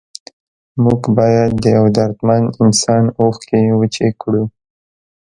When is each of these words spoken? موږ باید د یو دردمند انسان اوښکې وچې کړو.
موږ 0.83 1.01
باید 1.17 1.51
د 1.63 1.65
یو 1.77 1.85
دردمند 1.97 2.47
انسان 2.63 3.03
اوښکې 3.19 3.61
وچې 3.79 4.09
کړو. 4.21 4.43